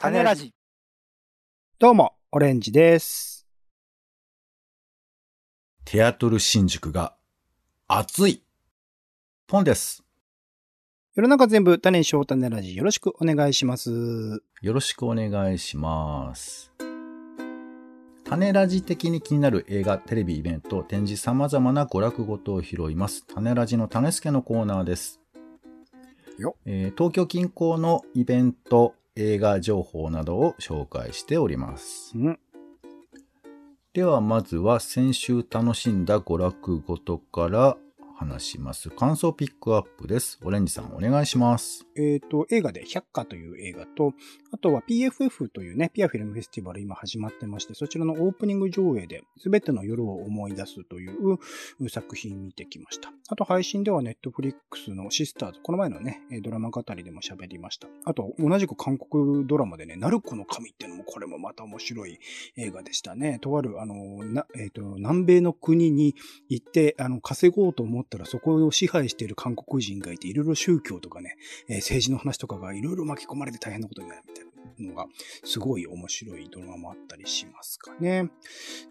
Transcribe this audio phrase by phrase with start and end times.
[0.00, 0.54] 種ラジ。
[1.80, 3.48] どうも、オレンジです。
[5.84, 7.16] テアトル新宿が
[7.88, 8.44] 熱い
[9.50, 10.04] 本です。
[11.16, 12.76] 世の中全部種にしよう種ラジ。
[12.76, 14.40] よろしくお願いします。
[14.62, 16.70] よろしくお願いします。
[18.22, 23.26] 種ラジ的に気になる映画、テレビ、イベント、展示、様々な娯楽ごとを拾います。
[23.26, 25.20] 種ラジの種助のコーナーです。
[26.38, 32.12] よえー東京近郊のイベント、映画情報などを紹介しております。
[32.16, 32.38] うん。
[33.92, 37.76] ではまずは先週楽しんだ娯楽ごとから
[38.18, 38.90] 話します。
[38.90, 40.40] 感想ピックアップです。
[40.42, 41.86] オレンジさんお願いします。
[41.96, 44.12] えっ、と、映画で百花という映画と、
[44.50, 51.38] あとは PFF というね、ピアフィルムフェスティバル今始まってまして、そちらのオープニング上映で、すべての夜を思い出すという
[51.88, 53.12] 作品見てきました。
[53.28, 57.86] あと配信では Netflix のシスターズ、この前のね、ドラマ語りでも喋りました。
[58.04, 62.18] あと、同じく韓国ドラマでね、ナルコの神っていうのもこれもまた面白い
[62.56, 63.38] 映画でしたね。
[63.40, 63.94] とある、あの、
[64.56, 66.16] えっ、と、南米の国に
[66.48, 71.36] 行って、あの、稼ごうと思ってたらそこを支配している韓国人がいて、いろいろ宗教とかね、
[71.68, 75.06] えー政治の話とかがいろいろ巻き込まれて大変なことになるみたいなのが、
[75.44, 78.30] すごい面白いドラマもあったりしますかね。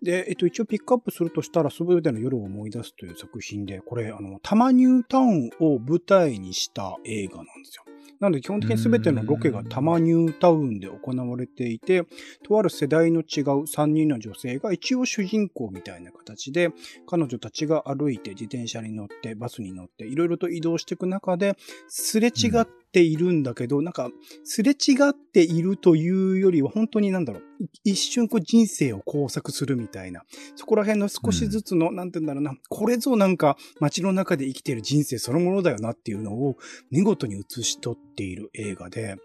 [0.02, 7.87] で、えっと、一応ピックアップするとしたら、すべての夜を思い出すという作品で、これ、あの、タマニュータウンを舞台にした映画なんですよ。
[8.20, 12.04] なので基本的に全てのロケがタマニュータウンで行われていて、
[12.44, 16.72] とある世代の違う3人の女性が一応主人公みたいな形で、
[17.06, 21.56] 彼女たちが歩いて自転車に乗ってバスに乗っていろいろと移動していく中で、
[21.88, 24.10] すれ違っているんだけど、なんか、
[24.44, 27.44] すれ違っているというよりは本当になんだろう、
[27.84, 30.24] 一瞬こう人生を工作するみたいな、
[30.56, 36.58] そこら辺の少しずつの、なんて言うんだろうな、これぞなんか街の中で生きている人生そのものだよなっていうのを
[36.92, 39.16] 見事に映し取っている映画で、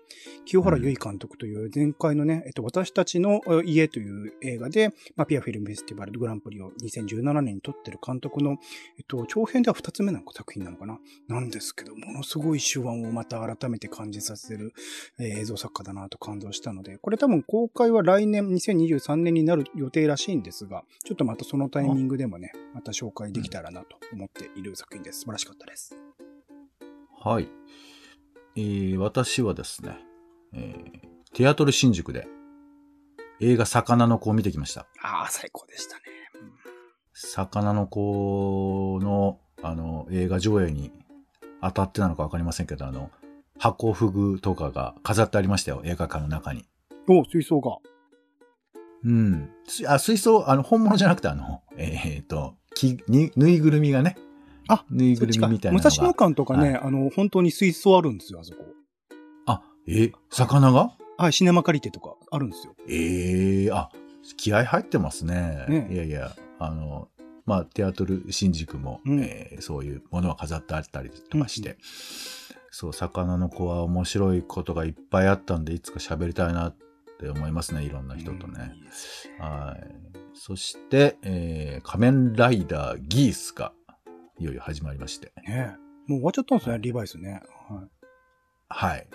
[0.45, 8.53] 清原由衣監督という前回のね、えっと、私たちのえ家という映画で、まあ、ピアフィルムフェスティバルグランプリを2017年に撮ってる監督の、
[8.99, 10.99] えっと、長編では2つ目の作品なのかな？
[11.29, 14.73] なんですけど、ものすごい手腕をまた改めて感じさせる、
[15.19, 25.21] えー映像作家だなと感動したので、これ多分公開は来年2023年になる予定らしいんですが、ちょっとまたそのタイミングでもね、また紹介できたらなと思っている作品です。
[25.21, 25.97] 素晴らしかったです。
[27.21, 27.49] はい。
[28.57, 29.99] えー私はですね、
[30.55, 32.27] えーテアトル新宿で
[33.41, 34.87] 映画魚の子を見てきました。
[35.03, 36.03] ああ、最高でしたね。
[36.35, 36.53] うん
[37.15, 40.91] 魚の子の、あの、映画上映に
[41.61, 43.11] 当たってなのかわかりませんけど、あの、
[43.59, 46.65] 箱フグとかが飾ってありましたよ、映画館の中に。
[47.09, 47.77] お、水槽が。
[49.05, 49.51] うん。
[49.67, 54.17] すあ、水槽、あの、本物じゃなくて、あの、えっ、と、き、に、ぬいぐるみがね。
[54.69, 55.79] あぬいぐるみみたいな。
[55.79, 58.65] 武蔵野館とかね、はあの、本当に水槽あるんですよ、あそこ。
[59.47, 60.93] あ、え、魚が？
[61.19, 62.75] はい、シネマ借りてとかあるんですよ。
[62.89, 63.91] ええあ、
[64.37, 65.67] 気合入ってますね。
[65.69, 67.09] ねいやいや、あの、
[67.45, 71.77] まあ、テアトル新宿も、うんえーそういうものが飾ってあったりとかして、
[72.71, 76.77] そう、魚の子は面白いことがいっぱいあったんで、いつか喋りたいなっ
[77.19, 78.77] て思いますね、いろんな人とねうん。
[78.77, 79.95] いいですはい。
[80.35, 83.73] そして、えー仮面ライダーギースが、
[84.43, 85.33] いよいよ始まりまして。
[85.47, 85.77] ね
[86.09, 87.43] もう終わっちゃったんですね、リバイスね。
[87.69, 87.89] はい。
[88.69, 89.07] はい。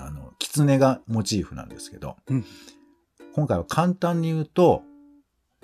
[0.00, 2.44] あの、狐がモチーフなんですけど、うん
[3.34, 4.82] 今回は簡単に言うと、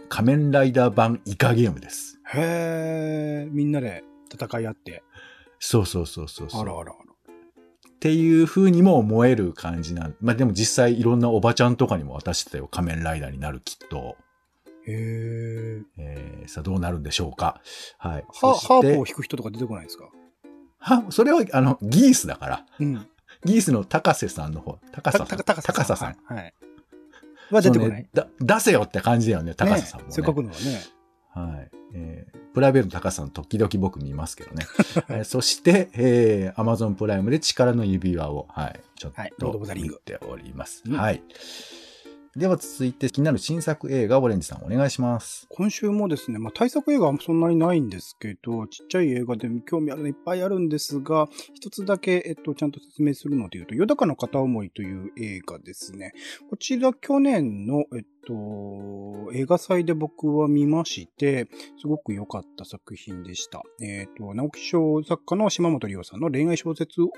[0.09, 2.21] 仮面ライダー版イカゲームです。
[2.33, 5.03] へえ、みんなで戦い合って。
[5.59, 6.61] そうそうそうそうそう。
[6.61, 6.93] あらあらあら。
[6.93, 10.15] っていう風にも思える感じなん。
[10.21, 12.69] まあでも実際いろんなおばちゃんとかにも渡してたよ。
[12.69, 14.17] 仮面ライダーになるきっと。
[14.87, 15.83] へえ。
[15.99, 17.61] えー、さあどうなるんでしょうか。
[17.99, 18.25] はい。
[18.41, 20.09] ハープを弾く人とか出てこないですか？
[20.78, 22.67] は、それはあの、ギースだから。
[22.78, 23.06] うん。
[23.45, 24.78] ギースの高瀬さんの方。
[24.93, 25.27] 高た瀬さん。
[25.27, 26.17] た高高瀬さん。
[26.25, 26.55] はい。
[27.50, 28.09] は出てこない。
[28.12, 30.12] だ出せよって感じだよね、高瀬さんも、ね。
[30.12, 30.83] せっかくのはね。
[31.34, 31.71] はい。
[31.95, 34.65] えープライベートの高さん時々僕見ますけどね。
[35.11, 40.84] えーそして、えー、Amazon プライムで力の指輪を、はい、ちょっはいロード・オとブ・ザ・リング見ております。
[40.86, 41.21] うんはい。
[42.36, 45.47] では続いて気になる新作映画、オレンジさんお願いします。
[45.51, 56.13] 今週もですね、まあ、対策映画はそんなにないんですけど、ちっちゃい映画でも興味あるのいっぱいあるんですが、一つだけ、えっと、ちゃんと説明するので言うと、よだかの片思いという映画ですね。
[56.51, 61.48] こちら去年の、えっと、映画祭で僕は見まして、
[61.81, 63.63] すごく良かった作品でした。
[63.81, 67.10] えっと、直木賞作家の島本理夫さんの恋愛小説を、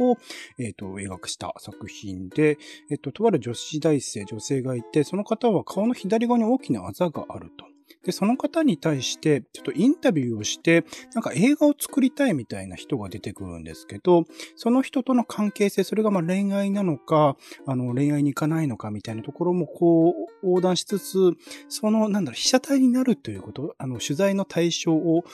[0.59, 2.59] えっと、描くした作品で、
[2.91, 7.65] えっと、とある女子大生、女性がいて、その方は顔の左側に大きなあざがあると。
[8.05, 10.85] で、その方に対して、ちょっとインタビューをして、
[11.15, 14.25] なんか映画を作りたいみたいな人が出てくるんですけど、
[14.55, 17.37] その人との関係性、それがまあ恋愛なのか、
[17.67, 21.33] あの、恋愛に行かないのかみたいなところもこう、横断しつつ、
[21.69, 25.25] その、なんだろう、被写体になるということ、あの、取材の対象を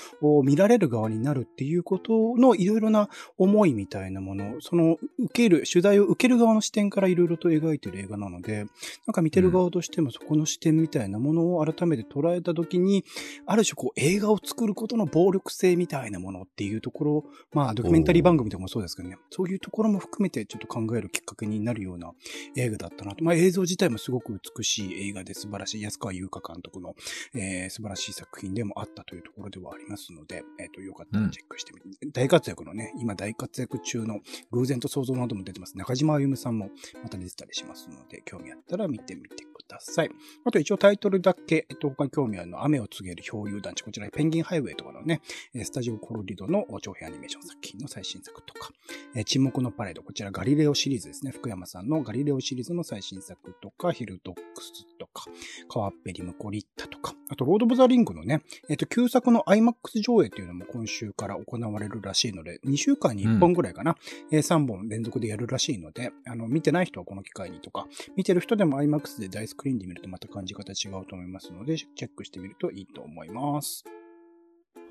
[0.43, 3.09] 見られる側になるっていうことのいろいろな
[3.39, 8.67] 思いみたいなもの、その、受ける、取材を受ける側の視点からいろいろと描いてる映画なので、
[9.07, 13.05] なんか見てる側としてもそこの視点みたいなものを改めて捉えたときに、
[13.47, 22.13] ある種こう映画を作ることの暴力性みたいなものっていうところ、まあドキュメンタリー番組とかもそうですけどね、そういうところも含めてちょっと考えるきっかけになるような
[22.57, 23.25] 映画だったなと。
[23.25, 26.95] まあ映像自体もすごく美しい映画で素晴らしい安川優香監督の、
[27.35, 35.77] えー素晴らしい作品でもあったというところではありますので、えっ、と、よかったらチェックしてみて、大活躍のね、今大活躍中の偶然と想像なども出てます。
[35.77, 36.71] 中島あゆむさんも
[37.03, 40.11] また出てたりしますので、興味あったら見てみてください。
[40.45, 43.83] あと一応タイトルだけ、えっと、他に興味のは雨を告げる漂流団地。
[43.83, 45.21] こちらペンギンハイウェイとかのね、
[45.55, 48.71] えースタジオコロリドの長編アニメーション作品の最新作とか、
[49.15, 50.03] えー沈黙のパレード。
[50.03, 51.31] こちらガリレオシリーズですね。
[51.31, 55.25] 福山さんのガリレオシリーズの最新作とか、ヒルドックスとか、
[55.69, 63.97] 川っぺりムコリッタとか、あとロード・オブ・ザ・リングのね、えっと、旧作の IMAX 上映っていうのも今週から行われるらしいので、2週間に1本ぐらいかな、
[64.31, 67.87] えー3本連続でやるらしいので、あの、見てない人はこの機会にとか、
[68.17, 73.85] 見てる人でも IMAX で大スクリーンで見るとまた感じ方違うと思いますので、チェックしてみるといいと思います。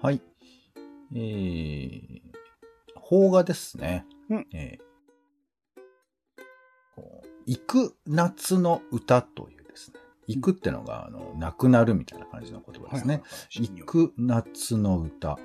[0.01, 0.21] はい。
[1.13, 2.21] えー、
[3.07, 4.05] 邦画ですね。
[4.29, 4.91] うんえー
[6.95, 9.99] こう行く夏の歌というですね。
[10.27, 13.21] 行くってのが、あの、なくなるみたいな感じの言葉ですね。
[13.49, 15.37] 行く夏の歌。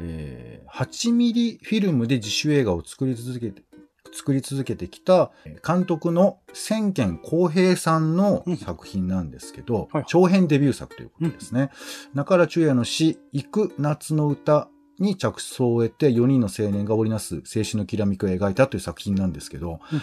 [0.00, 3.62] えー、8ミリフィルムで自主映画を作り続けて、
[4.14, 10.04] 作り続けてきたえー監督の千賢浩平さんの作品なんですけど、はい。
[10.06, 11.70] 長編デビュー作ということですね。
[12.14, 14.68] 中原中也の詩、行く夏の歌
[14.98, 20.02] に着想を得て4人の青年が織りなす青春のきらめきを描いたという作品なんですけど、うん。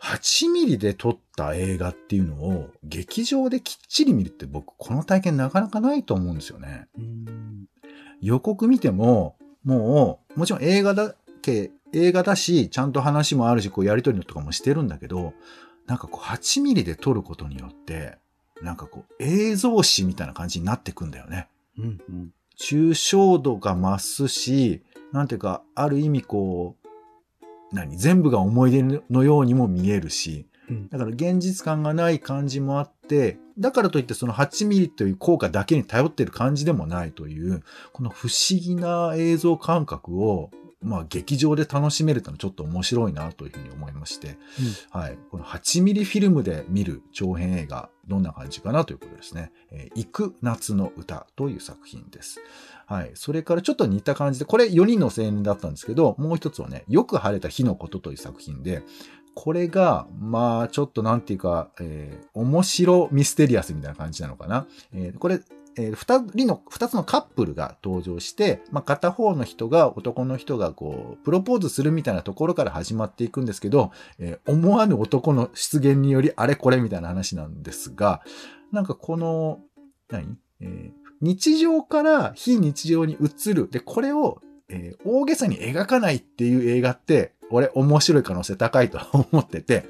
[0.00, 6.86] 8ミリで撮った映画っていうのを劇場できっちり見るって僕この体験なかなかないと思うんですよね。
[8.20, 15.32] 予告見ても、もう、もちろん映画だけ、映画だし、ちゃんと話もあるし、こうやりとりとかもしてるんだけど、
[15.86, 18.18] なんかこう8ミリで撮ることによって、
[18.62, 21.48] なんかこう映像史みたいな感じになってくんだよね。
[21.78, 21.84] うん。
[22.08, 24.82] うん抽象度が増すし、
[25.12, 26.76] なんていうか、ある意味こ
[27.42, 27.96] う、何？
[27.96, 30.88] 全部が思い出のようにも見えるし、うん。
[30.90, 37.62] だから現実感がない感じもあって、だからといってその8ミリという効果だけに頼ってる感じでもないという、
[37.94, 40.50] この不思議な映像感覚を、
[40.82, 44.38] まあ劇場で楽しめるというのはちょっと面白いなというふうに思いまして、
[44.90, 45.18] はい。
[45.30, 49.52] この8ミリフィルムで見る長編映画、どんな感じかなということですね。
[49.70, 52.40] えー行く夏の歌という作品です。
[52.86, 53.10] はい。
[53.14, 58.82] それからちょっと似た感じで、これ4人の青年だったんですけど、もう一つはね、よく晴れた日のことという作品で、
[59.34, 64.66] これが、まあ、ちょっとなんていうか、えー面白ミステリアスみたいな感じなのかな。
[64.92, 65.40] えーこれ、
[65.76, 78.22] えー二人の、二つのカップルが登場して、まあ、片方の人が、男の人がこう、プロポーズするみたいなところから始まっていくんですけど、えー思わぬ男の出現によりあれこれみたいな話なんですが、
[78.72, 79.60] なんかこの、
[80.08, 80.36] 何？
[80.60, 83.68] えー日常から非日常に移る。
[83.70, 84.40] で、これを、
[84.70, 89.00] えー大げさに描かないっていう映画って、俺面白い可能性高いと
[89.32, 89.84] 思ってて、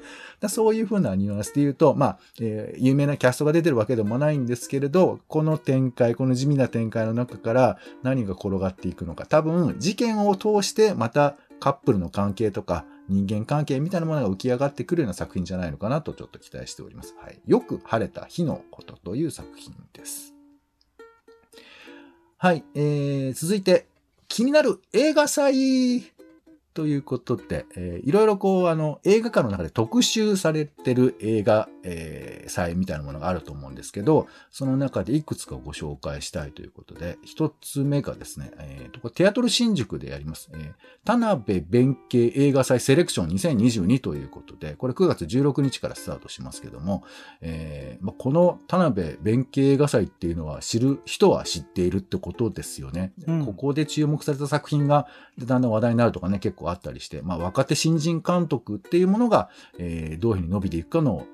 [0.49, 9.25] そういう風なニュアンスで言うと、まあ、えー有名なキャストが出てるわけでもないんですけれど、この展開、この地味な展開の中から何が転がっていくのか。
[9.25, 17.15] 多分、事件を通してまたカップルの関係とか人間関係みたいなものが浮き上がってくるような作品じゃないのかなとちょっと期待しております。
[17.21, 17.39] はい。
[17.45, 20.33] よく晴れた日のことという作品です。
[22.37, 22.63] はい。
[22.73, 23.85] えー、続いて、
[24.31, 26.03] 気になる映画祭
[26.73, 40.71] ということで、えーいろいろこう、あの、映画館の中で特集されてる映画、えー祭みたいなものがあると思うんですけど、その中でいくつかご紹介したいということで、一つ目がですね、えーとこれテアトル新宿でやります、えー
[41.03, 47.03] 田辺弁慶映画祭セレクション2022ということで、これ9月16日からスタートしますけども、
[47.41, 53.13] えーまあ、この田辺弁慶映画祭っていうのは知る人は知っているってことですよね。
[53.27, 55.07] うんここで注目された作品が
[55.39, 59.49] だんだん話題になるとかね、結構あったりして、まあ、若手新人監督っていうものが、
[59.79, 61.25] えーどういうふうに伸びていくかの、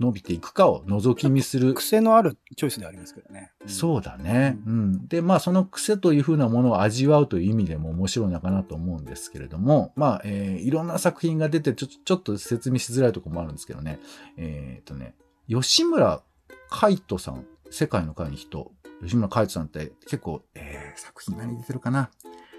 [0.00, 1.72] 伸びていくかを覗き見する。
[1.74, 3.52] 癖のあるチョイスではありますけどね。
[3.66, 4.58] そうだね。
[4.66, 5.06] ううん。
[5.06, 14.00] で、まあ、その癖というふうなものを味わうという意味でも面白いのかなと思うんですけれども、まあ、えーいろんな作品が出てちょ、ちょっと説明しづらいところもあるんですけどね。
[14.36, 15.14] えっ、とね、
[15.48, 16.22] 吉村
[16.70, 22.10] 海人さん世界の会の人、吉村海人さんって結構、えー、作品何出てるかな？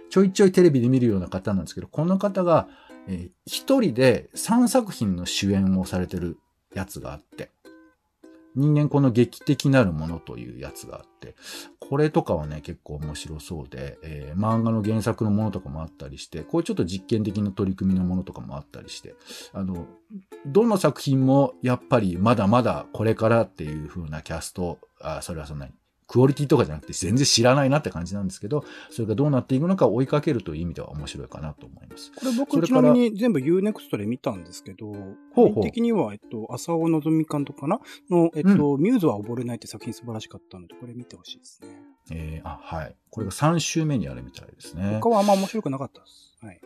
[0.09, 2.67] ちょいちょいテレビで見るような方なんですけど、この方が、
[3.07, 6.37] えー、一人で3作品の主演をされてる
[6.73, 7.51] やつがあって、
[8.55, 11.35] 人間この劇的なるものというやつがあって、
[11.79, 19.15] これとかはね、結構面白そうで、えー、漫画の原作のものとかもあったりして、こういうちょっと実験的な取り組みのものとかもあったりして、
[19.53, 19.87] あの、
[20.45, 25.73] どの作品もやっぱりまだまだこれからっていう風なキャスト、あ、それはそんなに
[26.07, 32.11] クオリティとかじゃなくて全然知らないなって感じなんですけど、それがどうなっていくのか追いかけるという意味では面白いかなと思います。
[32.15, 34.93] これ僕ちなみに全部 Unext で見たんですけど、
[35.33, 37.79] ほう的には、えっと、浅尾のぞみ監督かな？
[38.09, 41.69] の、えっと、うん、ミューズは溺れないって作品素晴らしかったので、これ見てほしいですね。
[42.11, 42.95] えー、あ、はい。
[43.09, 44.99] これが3週目にあるみたいですね。
[45.01, 46.37] 他はあんま面白くなかったです。
[46.41, 46.61] はい。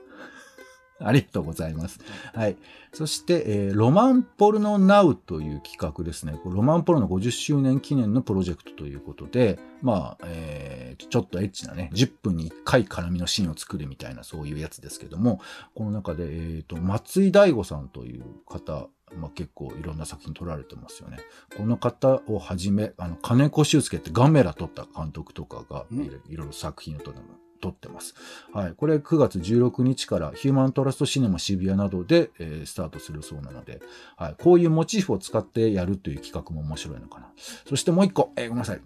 [1.03, 2.00] ありがとうございます。
[2.34, 2.58] はい。
[2.94, 6.39] そして、えー、ロマンポルノナウという企画ですね。
[6.46, 15.39] ロマンポルノ50周年記念のプロジェクトということで、まあ、えー、ちょっとエッチなね、10分に1回絡みのシーンを作るみたいなそういうやつですけども、
[15.75, 21.18] この中で、えっ、ー、と、松井大悟さんという方、まあ、結構いろんな作品撮られてますよね。
[21.58, 27.49] この方をはじめ、あの、金子修介ってガメラ撮った監督とかがいろいろ作品を撮ってます。
[27.59, 28.15] 撮ってます。
[28.53, 28.73] はい。
[28.73, 33.81] これ9月16日からヒューマントラストシネマ渋谷などで、えー、スタートするそうなので、
[34.17, 34.35] はい。
[34.41, 37.31] こういうモチーフを使ってやるという企画も面白いのかな。
[37.67, 38.81] そしてもう一個、えー、ごめんなさい。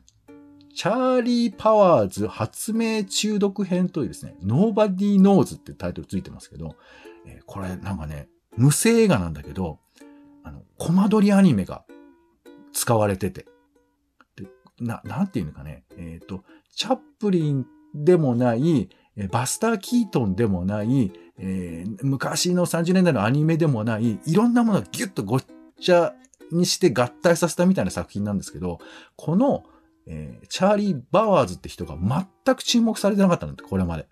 [0.74, 6.76] チャーリー・パワーズ発明中毒編というですね、Nobody Knows ってタイトルついてますけど、
[7.28, 8.28] えー、これなんかね、
[8.58, 9.80] 無声映画なんだけど、
[10.44, 11.86] あの、コマ撮りアニメが
[12.74, 13.46] 使われてて、
[14.36, 14.48] で
[14.80, 16.44] な、なんていうのかね、えっ、ー、と、
[16.76, 18.90] チャップリンでもない、
[19.32, 25.44] バスター・キートンでもない、えー、昔の30年代のアニメでもない、いろんなものをギュッとごっ
[25.80, 26.14] ちゃ
[26.52, 28.80] にして合体させたみたいな作品なんですけど、
[29.16, 29.64] この、
[30.08, 31.98] えー、チャーリー・バワーズって人が
[32.46, 34.08] 全く注目されてなかったんだって、これまで。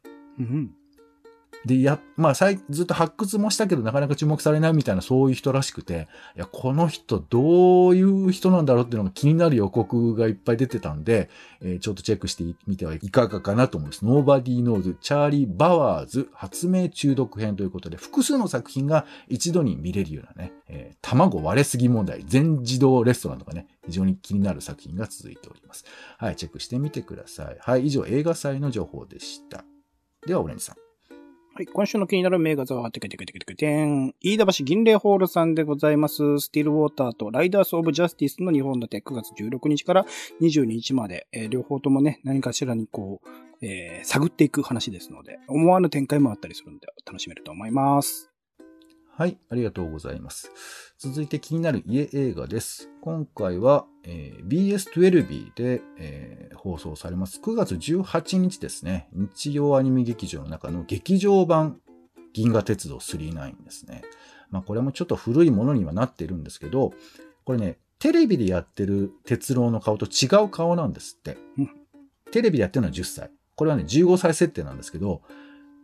[1.65, 11.29] で、や、まあ、ずっと発掘もしたけど、なかなか注目されないみたいな、そういう人らしくて、いや、この人、どういう人なんだろうっていうのが気になる予告がいっぱい出てたんで、
[11.61, 14.05] えー、ちょっとチェックしてみてはいかがかなと思います。
[14.05, 25.85] Nobody Knows チャーリー・バワーズ発明中毒編ということで、複数の作品が一度に見れるようなね、えー、卵割れすぎ問題、全自動レストランとかね、非常に気になる作品が続いております。
[26.17, 27.57] はい、チェックしてみてください。
[27.59, 29.63] はい、以上、映画祭の情報でした。
[30.25, 30.90] では、オレンジさん。
[31.53, 31.65] はい。
[31.65, 34.15] 今週の気になる名画像は、テケテケテケテケテン。
[34.21, 36.39] 飯田橋銀霊ホールさんでございます。
[36.39, 40.05] スティールウォーターとライダースオブジャスティスの日本立て9月16日から
[40.39, 48.31] 22日まで、えー、両方ともね、何かしらにこう、えー、探っていく話ですので、思わぬ展開もあったりするので、楽しめると思います。
[49.13, 50.53] はい、ありがとうございます。
[50.97, 52.89] 続いて気になる家映画です。
[53.01, 57.39] 今回は、えー、BS12 で、えー、放送されます。
[57.41, 59.09] 9月18日ですね。
[59.13, 61.79] 日曜アニメ劇場の中の劇場版
[62.33, 64.03] 銀河鉄道39ですね。
[64.51, 66.93] まあこれもちょっと古いものにはなっているんですけど、
[67.45, 71.37] これね、テレビでやってる鉄郎の顔と違う顔なんですって。
[72.31, 73.31] テレビでやってるのは10歳。
[73.55, 75.21] これはね、15歳設定なんですけど、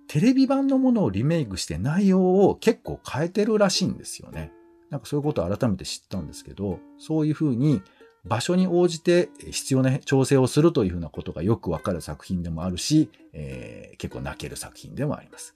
[0.08, 4.54] テレビ版のものをリメイクして内容を結構変えてるらしいんですよね。
[4.90, 7.82] なんかそういうことを改めて知ったんですけど、そういうふうに
[8.28, 15.54] 場所に応じて必要な調整をするというふうなことがよくわかる作品でもあるし、えー、結構泣ける作品でもあります。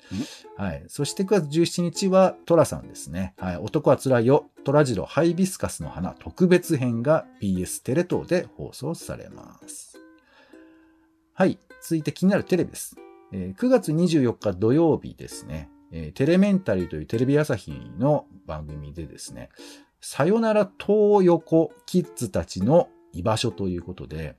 [0.57, 0.83] はい。
[0.87, 3.33] そして9月17日はトラさんですね。
[3.37, 3.57] はい。
[3.57, 4.49] 男は辛いよ。
[4.63, 9.97] トラジロハイビスカスの花特別編が BS テレ東で放送されます。
[11.33, 11.59] はい。
[11.81, 12.95] 続いて気になるテレビです。
[13.33, 19.49] えー、9月24日土曜日ですね、えー、テレメンタリーというテレビ朝日の番組でですね、
[20.01, 24.35] さよなら東横キッズたちの居場所ということで、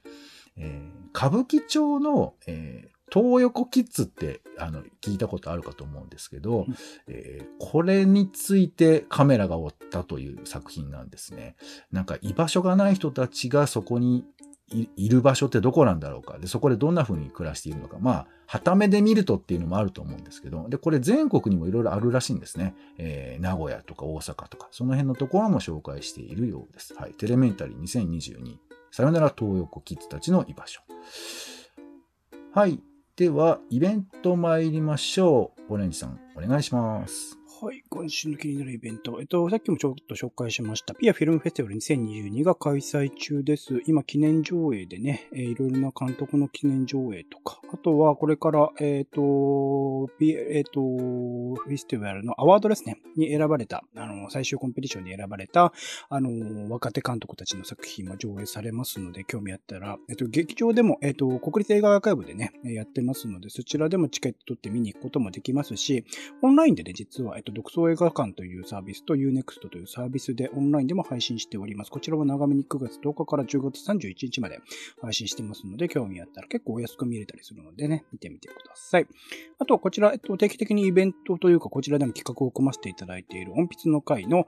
[0.57, 6.67] えー、歌舞伎町の、えー、東横キッズってあの聞いたことあるかと思うんですけど、
[7.07, 11.57] えー、これについてカメラが追ったという作品なんですね。
[11.91, 14.25] なんか居場所がない人たちがそこに
[14.97, 16.39] いる場所ってどこなんだろうか。
[16.39, 17.99] で、そこでどんな風に暮らしているのか。
[18.01, 22.75] まあ、旗目で見るとっていうのもあると思うんですけど、で、これ全国にもいろいろあるらしいんですね。
[22.99, 26.95] えー、名古屋とか大阪とか、その辺のところも紹介しているようです。
[26.95, 27.13] はい。
[27.13, 28.57] テレメンタリー2022。
[28.91, 30.83] さよなら東横キッズたちの居場所。
[32.53, 32.81] はい。
[33.17, 35.75] では、イベント参りましょう。
[35.75, 37.42] オレンジさん、お願いします。
[37.65, 37.85] はい。
[37.89, 39.19] 今週の気になるイベント。
[39.21, 40.95] えっと、さっきもちょっと紹介しました。
[40.95, 43.83] ピアフィルムフェスティバル2022が開催中です。
[43.87, 55.73] 今、記念上映でね、えーいろいろな監督の記念上映とか、あとはこれから、えっ、と、ピえっ、と、フェスティバルのアワードですね、に選ばれた、あの、最終コンペティションに選ばれた、
[56.09, 66.05] あの、若手監督たちの作品も上映されますので、興味あったら、えっ、と、劇場でも、えっ、と、国立映画アーカイブでね、やってますので、そちらでもチケット取って見に行くこともできますし、
[66.43, 71.91] オンラインでね、実は、えっと、独創映画館というサービスと Unext というサービスでオンラインでも配信しております。
[71.91, 74.61] こちらは長めに9月10日から10月31日まで
[75.01, 79.07] 配信してますので、興味あったら結構お安く見れたりするのでね、見てみてください。
[79.59, 84.47] あとこちら、えっと、定期的にイベントというか、こちらでも企画を組ませていただいている音筆の会の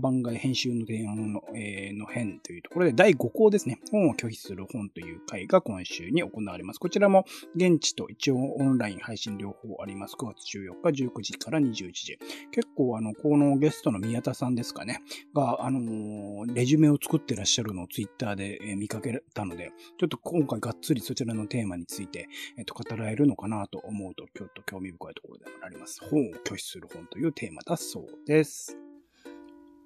[0.00, 6.78] 番外編集の提案の,、えーの編というところで、第5項ですね、本を拒否する本という会が今週に行われます。
[6.78, 10.14] こちらも現地と一応オンライン配信両方あります。
[10.14, 12.03] 9月14日19時から21時。
[12.50, 15.02] 結構あの、このゲストの宮田さんですかね、
[15.34, 26.00] が、あのーレジュメを作ってらっしゃるのをツイッターで見かけたので、ちょっと今回がっつりそちらのテーマについて、えっと、語られるのかなと思うと、ちょっと興味深いところでもあります。
[26.04, 28.76] 本を拒否する本というテーマだそうです。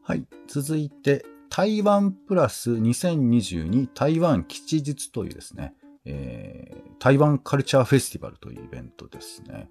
[0.02, 0.26] はい。
[0.46, 5.74] 続いて、台湾プラス2022台湾吉日というですね、
[6.04, 9.68] えー台湾カルチャーフェスティバルというイベントですね、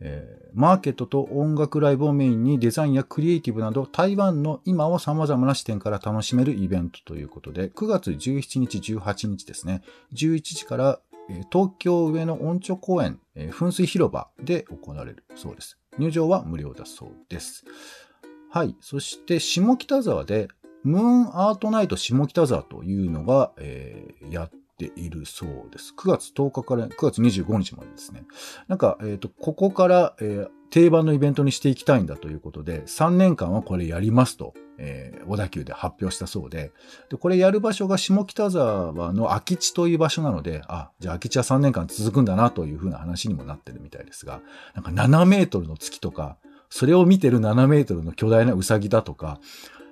[0.00, 9.82] えーマーケットと音楽ライブをメインにデザインやクリエイティブなど台湾の今を様々な視点から楽しめるイベントということで、9月17日、18日ですね、
[10.14, 11.00] 11時から
[11.50, 15.78] 東京上野音頂公園、噴水広場で行われるそうです。
[15.98, 17.64] 入場は無料だそうです。
[18.50, 18.76] はい。
[18.80, 20.48] そして、下北沢で、
[20.84, 25.94] ムーンアートナイト下北沢というのが、えーやっているそうです。
[25.96, 28.24] 9月10日から9月25日までですね。
[28.68, 36.72] なんか、えっ、と、ここから、えー定番のイベントにしていきたいんだということで、3年間はこれやりますと、えー小田急で発表したそうで、
[37.10, 44.40] で、これやる場所が下北沢の空き地という場所なので、あ、じゃあ空き地は3年間続くんだなというふうな話にもなってるみたいですが、
[44.74, 46.38] なんか7メートルの月とか、
[46.70, 49.40] それを見てる7メートルの巨大なウサギだとか、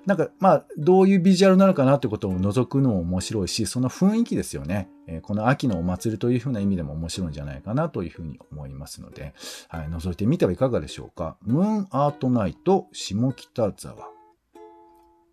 [0.05, 4.89] なんか、まあ、どういうビジュアルなのかなってことを覗くのも面白いし、その雰囲気ですよね。
[5.07, 9.33] えーこの秋のお祭りというふうな意味でも面白いんじゃないかなというふうに思いますので、
[9.67, 11.37] はい、覗いてみてはいかがでしょうか。
[11.43, 14.09] ムーンアートナイト下北沢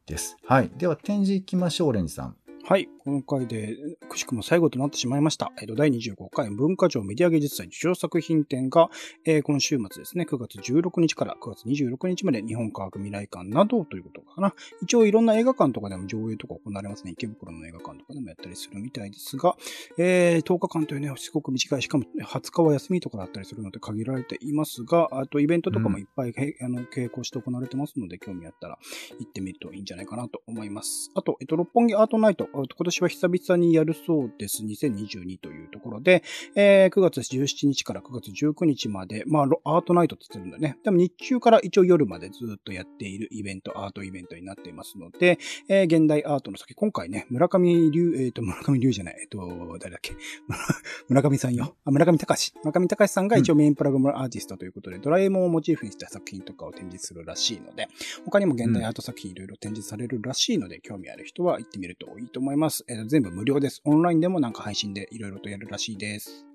[0.07, 0.37] です。
[0.47, 0.71] はい。
[0.77, 2.37] では展示行きましょう、オレンジさん。
[2.65, 2.89] はい。
[3.09, 3.75] 今回で、
[4.11, 5.51] くしくも最後となってしまいました。
[5.63, 8.91] えっと、第25回文化庁メディア芸術祭受賞作品展が、
[9.25, 14.55] えー今週末ですね、9月16日から9月26日まで日本科学未来館などということかな。
[14.83, 17.13] 一応いろんな映画館とかでも上映とか行われますね。
[17.13, 19.57] 池袋の映画館とかでもやったりするみたいですが、
[19.97, 28.79] えー10日間というね、すごく短い、しかも20日は休みとかだったりするので限られていますが、あとイベントとかもいっぱい、へあの並行して行われてますので、興味あったら
[29.19, 31.11] 行ってみるといいんじゃないかなと思います。
[31.15, 34.63] あと、えっと、六本木アートナイト、今年は久々にやるそうです。
[34.65, 36.23] 2022というところで、
[36.55, 40.79] えー9月17日から9月19日まで、まあ、ロアートナイトって言ってるんだね。
[40.83, 50.15] でも日中から一応夜までずっとやっているイベント、アートイベントになっていますので、えー現代アートの先、今回ね、村上龍、えっ、と、村上龍じゃない、えっ、と、誰だっけ？
[51.09, 51.77] 村上さんよ。
[51.85, 52.53] あ、村上隆。
[52.65, 57.89] 村上隆さんが一応メインプラグアーティストということで、ドラえもんをモチーフにした作品とかを展示するらしいので、
[58.25, 62.85] 他にも現代アート作品いろいろ展示されるらしいので、興味ある人は行ってみるといいと思います。
[62.89, 63.83] えー全部無料です。
[63.85, 66.47] オンラインでもなんか配信でいろいろとやるらしいです。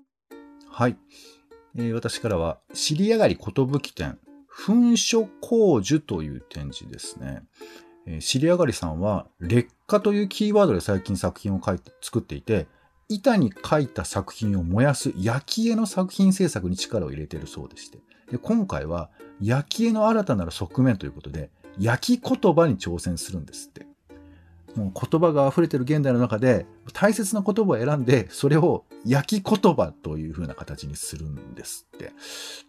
[0.68, 0.96] はい。
[1.76, 4.18] えー私からは、尻上がり寿展、
[4.52, 7.42] 噴書工樹という展示ですね。
[8.06, 12.66] えー尻上がりさんは、劣化というキーワードで最近作品を書いて作っていて、
[13.08, 17.98] 板に書いた作品を燃やす焼き絵の作品制作に力を入れているそうでして。
[18.30, 23.86] で今回は、焼き絵の新たなる側面ということで、焼き言葉に挑戦するんですって。
[24.76, 32.12] もう言葉が溢れてる現代の中で大切な言葉を選んでそれを焼き言葉という風な形にするんですって。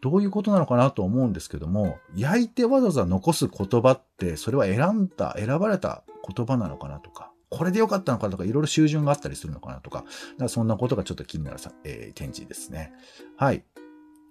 [0.01, 12.93] どういうことなのかなと思うんですけども焼いてわざわざ残す言葉ってそれは選んだ選ばれた言葉なのかなとかこれでよかったのかとかいろいろ修準があったりするのかなとかだからそんなことがちょっと気になるさ、えー展示ですね。
[13.37, 13.63] はい。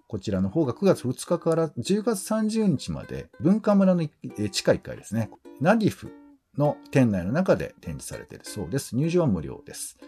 [0.06, 5.30] こちらの方が9月2日から10月30日まで文化村の地下1階ですね。
[5.60, 6.12] ナディフ
[6.58, 8.96] の店内の中で展示されているそうです。
[8.96, 9.98] 入場は無料です。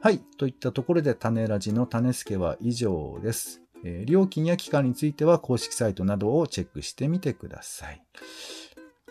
[0.00, 0.20] はい。
[0.38, 3.62] といったところで、種ラジの種助は以上です。
[3.84, 8.02] えー料金や期間については公式サイトなどをチェックしてみてください。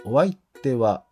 [0.06, 1.06] お相手は、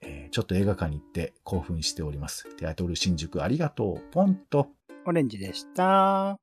[0.00, 2.54] えーちょっと映画館に行って興奮しております。
[2.56, 4.12] テアトル新宿ありがとう。
[4.12, 4.68] ポンと、
[5.06, 6.38] オレンジでした。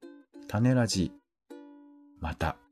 [0.47, 1.11] 種ラジ。
[2.19, 2.62] また。